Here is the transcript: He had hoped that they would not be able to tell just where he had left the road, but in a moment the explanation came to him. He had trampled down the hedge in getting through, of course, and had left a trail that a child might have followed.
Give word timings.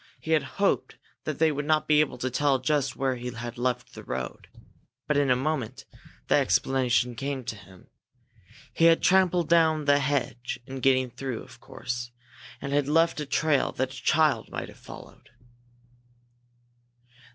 He 0.19 0.31
had 0.31 0.41
hoped 0.57 0.97
that 1.25 1.37
they 1.37 1.51
would 1.51 1.63
not 1.67 1.87
be 1.87 1.99
able 1.99 2.17
to 2.17 2.31
tell 2.31 2.57
just 2.57 2.95
where 2.95 3.17
he 3.17 3.29
had 3.31 3.59
left 3.59 3.93
the 3.93 4.03
road, 4.03 4.47
but 5.07 5.15
in 5.15 5.29
a 5.29 5.35
moment 5.35 5.85
the 6.27 6.33
explanation 6.37 7.13
came 7.13 7.43
to 7.43 7.55
him. 7.55 7.87
He 8.73 8.85
had 8.85 9.03
trampled 9.03 9.47
down 9.47 9.85
the 9.85 9.99
hedge 9.99 10.59
in 10.65 10.79
getting 10.79 11.11
through, 11.11 11.43
of 11.43 11.59
course, 11.59 12.09
and 12.59 12.73
had 12.73 12.87
left 12.87 13.19
a 13.19 13.27
trail 13.27 13.71
that 13.73 13.93
a 13.93 14.01
child 14.03 14.49
might 14.49 14.69
have 14.69 14.79
followed. 14.79 15.29